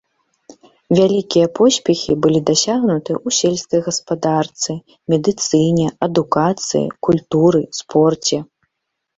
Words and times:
Вялікія 0.99 1.47
поспехі 1.59 2.11
былі 2.23 2.39
дасягнуты 2.49 3.11
ў 3.25 3.29
сельскай 3.41 3.81
гаспадарцы, 3.89 4.71
медыцыне, 5.15 5.87
адукацыі, 6.09 6.85
культуры, 7.11 7.61
спорце. 7.83 8.37